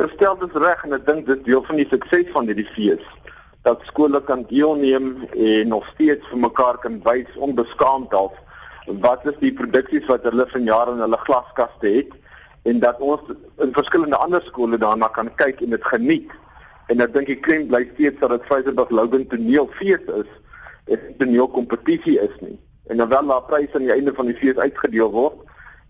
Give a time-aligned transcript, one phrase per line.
[0.00, 3.02] Verstel dit reg en ek dink dit deel van die sukses van hierdie fees
[3.68, 8.38] dat skole kan deelneem en nog steeds vir mekaar kan wys onbeskaamd af
[9.04, 12.16] wat is die produksies wat hulle van jare in hulle glaskaste het
[12.70, 13.28] en dat ons
[13.60, 16.32] in verskillende ander skole daarna kan kyk en dit geniet.
[16.88, 20.32] En ek dink die klem bly steeds dat dit Vryburg Logan toneelfees is
[20.88, 22.56] en 'n toneelkompetisie is nie.
[22.88, 25.39] En dan wel daar pryse aan die einde van die fees uitgedeel word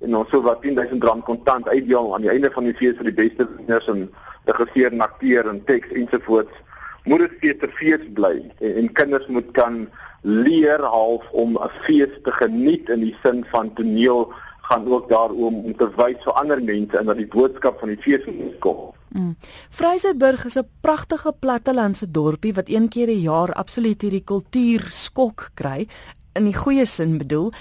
[0.00, 3.10] en ons sou wat 10000 rand kontant uitdeel aan die einde van die fees vir
[3.10, 4.08] die beste wenners en
[4.44, 6.66] regisseur en akteur en teks ensovoorts
[7.04, 9.82] moet dit fees te fees bly en, en kinders moet kan
[10.22, 14.32] leer half om 'n fees te geniet in die sin van toneel
[14.70, 18.02] gaan ook daaroor om te wys vir ander mense en dat die boodskap van die
[18.04, 18.90] fees moet kom.
[19.10, 19.34] Mm.
[19.70, 25.50] Vryseburg is 'n pragtige plattelandse dorpie wat een keer 'n jaar absoluut hierdie kultuur skok
[25.54, 25.88] kry
[26.32, 27.52] in die goeie sin bedoel.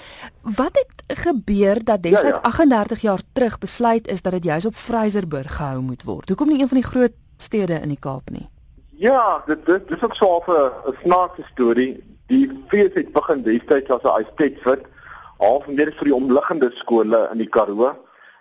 [0.42, 2.48] Wat het gebeur dat destyds ja, ja.
[2.48, 6.28] 38 jaar terug besluit is dat dit juis op Vryseburg gehou moet word?
[6.28, 8.48] Hoekom nie een van die groot stede in die Kaap nie?
[9.00, 12.04] Ja, dit dit dis ook so 'n snaakse storie.
[12.26, 14.80] Die fees het begin destyds as 'n estate
[15.38, 17.94] half meer vir die omliggende skole in die Karoo.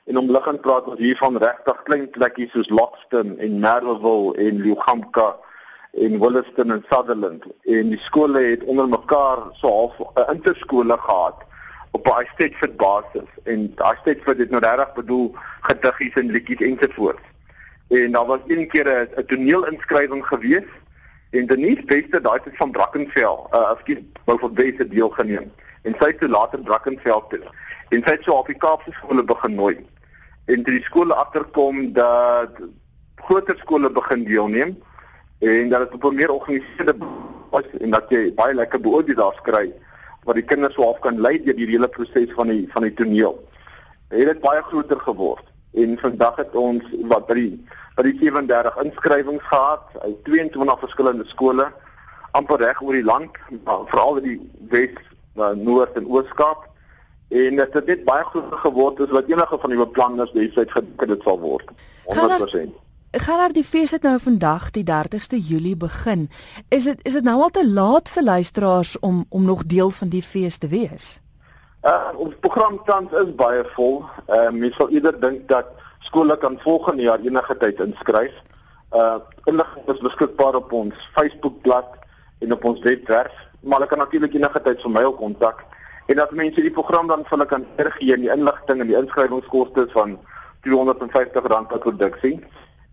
[0.09, 5.36] En omliggend praat ons hier van regtig klein plekkies soos Lockston en Merweville en Lugamka
[5.91, 7.43] en Williston en Sutherland.
[7.61, 11.35] En die skole het onder mekaar so half 'n interskole gehad
[11.91, 13.29] op 'n estate basis.
[13.43, 17.21] En daai estate het nou regtig bedoel gediggies en liedjies ensovoorts.
[17.87, 20.69] En daar was een keer 'n toneelinskrywing gewees
[21.29, 25.51] en Denise Beste daai tyd van Brackenfell, uh ekskuus, wou vir Beste deelgeneem.
[25.81, 27.41] En sy het later Brackenfell toe.
[27.89, 29.85] En sy het so op die Kaapse skole begin nooi.
[30.45, 32.49] En toe die skole agterkom dat
[33.15, 34.77] groter skole begin deelneem
[35.39, 36.95] en dat dit op 'n meer georganiseerde
[37.49, 39.71] was en dat jy baie lekker beoordelaars kry
[40.23, 42.93] wat die kinders so half kan lei deur die hele proses van die van die
[42.93, 43.37] toneel.
[44.07, 45.45] Het dit baie groter geword.
[45.73, 47.51] En vandag het ons wat by die
[47.95, 51.67] by die 37 inskrywings gehad uit 22 verskillende skole
[52.31, 54.95] amper reg oor die land veral in die Wes,
[55.55, 56.67] Noord en Oos-Kaap.
[57.30, 61.08] En dit het net baie goed geword is wat enige van die beplanners destyds gedink
[61.08, 61.65] dit sal word.
[62.05, 62.89] 100% Gaan daar
[63.53, 66.30] die fees het nou vandag die 30ste Julie begin.
[66.70, 70.09] Is dit is dit nou al te laat vir luisteraars om om nog deel van
[70.09, 71.20] die fees te wees?
[71.81, 74.05] Uh ons program tans is baie vol.
[74.27, 75.65] Uh mens sal eerder dink dat
[75.99, 78.33] skole kan volgende jaar enige tyd inskryf.
[78.93, 81.89] Uh inligting is beskikbaar op ons Facebookblad
[82.39, 85.65] en op ons webwerf, maar hulle kan natuurlik enige tyd vir my ook kontak
[86.05, 88.97] en dat mense die program dan vir hulle kan teruggie en die inligting en die
[88.97, 90.17] inskrywingskoste van
[90.61, 92.39] R250 per produksie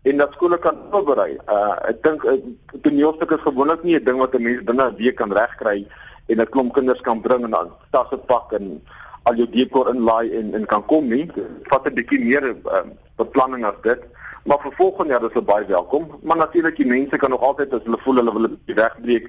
[0.06, 1.32] en dat skole kan voorberei.
[1.50, 4.96] Uh ek dink 'n toneelstuk is gewoonlik nie 'n ding wat 'n mens binne 'n
[4.96, 5.86] week kan regkry
[6.26, 8.82] en 'n klomp kinders kan bring en dan tasse pak en
[9.22, 11.26] al jou dekor inlaai en en kan kom nie.
[11.62, 14.00] Vat 'n bietjie meer uh, beplanning as dit.
[14.44, 16.18] Maar vir volgende jaar is hulle baie welkom.
[16.22, 19.26] Maar natuurlik die mense kan nog altyd as hulle voel hulle wil 'n bietjie wegbreek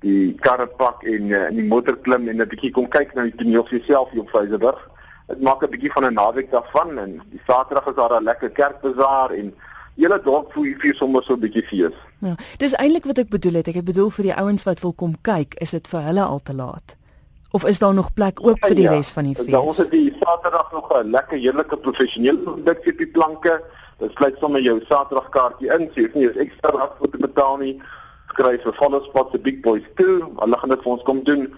[0.00, 3.22] die karre pak en uh, in die motor klim en 'n bietjie kom kyk na
[3.22, 4.90] die toneel self hier op Vryburg.
[5.28, 8.50] Dit maak 'n bietjie van 'n naweek daarvan en die Saterdag is daar 'n lekker
[8.50, 9.54] kerkbazaar en
[9.96, 11.96] Julle dalk voel jy sommer so 'n bietjie fees.
[12.20, 13.68] Ja, dis eintlik wat ek bedoel het.
[13.68, 16.54] Ek bedoel vir die ouens wat wil kom kyk, is dit vir hulle al te
[16.54, 16.96] laat?
[17.52, 19.54] Of is daar nog plek oop vir die ja, res van die fees?
[19.54, 23.62] Ons het die Saterdag nog 'n lekker heerlike professionele produksie op die planke.
[23.98, 27.56] Dit sluit sommer jou Saterdagkaartjie in, so jy hoef nie eens ekstra rand te betaal
[27.56, 27.80] nie.
[28.28, 30.32] Skryf vir follow spots the big boys too.
[30.36, 31.54] Hulle gaan dit vir ons kom doen.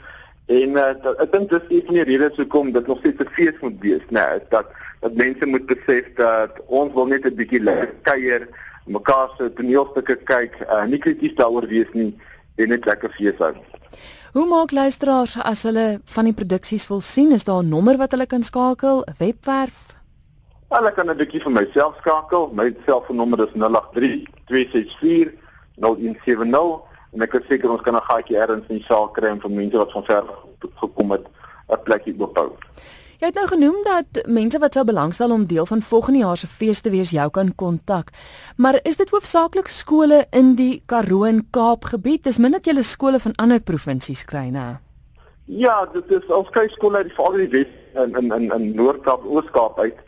[0.48, 3.56] En uh, ek dink dis een van die redes hoekom dit nog steeds 'n fees
[3.60, 4.24] moet wees, né?
[4.24, 4.66] Nee, dat
[5.00, 8.48] dat mense moet besef dat ons wil net 'n bietjie lekker kuier,
[8.86, 12.16] mekaar se toneelstukke kyk, uh, nie krities daaroor wees nie
[12.56, 13.54] en net lekker fees hou.
[14.32, 17.32] Hoe maak luisteraars as hulle van die produksies wil sien?
[17.32, 19.96] Is daar 'n nommer wat hulle kan skakel, 'n webwerf?
[20.68, 22.50] Hulle kan 'n bietjie vir myself skakel.
[22.52, 25.32] My selfoonnommer is 083 264
[25.76, 29.50] 0170 en ek is seker ons kan 'n gaatjie ergens in die saal kry vir
[29.50, 30.24] mense wat van ver
[30.80, 31.26] gekom het
[31.70, 32.52] 'n plekjie ophou.
[33.18, 36.46] Jy het nou genoem dat mense wat sou belangstel om deel van volgende jaar se
[36.46, 38.12] fees te wees jou kan kontak.
[38.56, 42.22] Maar is dit hoofsaaklik skole in die Karoo en Kaap gebied?
[42.24, 44.78] Dis min dat jy skole van ander provinsies kry, né?
[45.44, 48.74] Ja, dit is ons kry skole uit die Vaal die Wes in in in, in
[48.76, 49.98] Noord-Kaap, Oos-Kaap uit.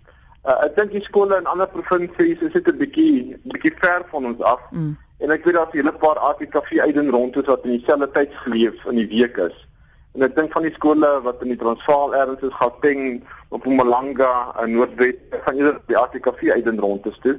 [0.47, 4.25] Uh, ek dink die skole in ander provinsies is dit 'n bietjie bietjie ver van
[4.25, 4.61] ons af.
[4.71, 4.97] Mm.
[5.21, 8.11] En ek weet daar's 'n hele paar ATKV uit en rond is wat in dieselfde
[8.11, 9.67] tyd geleef in die week is.
[10.15, 14.73] En ek dink van die skole wat in die Transvaal erns is, Gauteng, Mpumalanga en
[14.73, 15.15] Noordwes,
[15.45, 17.37] gaan eerder die ATKV uit en rond is toe.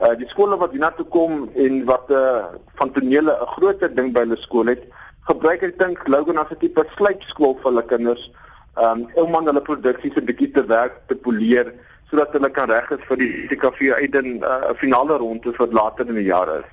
[0.00, 2.44] Uh die skole wat hiernatoe kom en wat uh
[2.80, 4.84] van tonele 'n groter ding by hulle skool het,
[5.28, 8.30] gebruik ek dink Logan as 'n tipe slypskool vir hulle kinders.
[8.76, 11.74] Um om aan hulle produksies 'n bietjie te werk te poleer
[12.10, 15.68] sodat hulle kan reg is vir die TKV uit in 'n uh, finale ronde vir
[15.72, 16.64] later in die jaar is.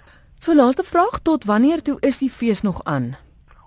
[0.42, 3.18] So laaste vraag tot wanneer toe is die fees nog aan?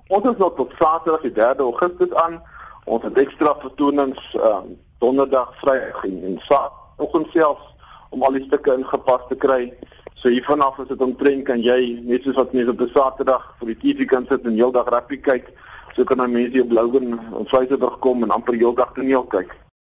[0.06, 2.40] Ons is nog tot Saterdag die 3 Augustus aan.
[2.84, 7.68] Ons het ekstra vertonings um, donderdag, Vrydag en, en Saterdag selfs
[8.10, 9.70] om al die stukke ingepas te kry.
[10.18, 11.78] So hiervan af is dit omtrent kan jy
[12.10, 15.20] net soos wat mense op 'n Saterdag vir die TV kan sit en heeldag rugby
[15.22, 15.54] kyk,
[15.94, 19.54] so kan dan mense op Louwen en Vrydag kom en amper heeldag toneel kyk.